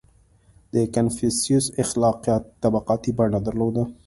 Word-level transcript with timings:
•د 0.73 0.75
کنفوسیوس 0.95 1.65
اخلاقیات 1.83 2.43
طبقاتي 2.63 3.11
بڼه 3.17 3.39
درلوده. 3.47 3.83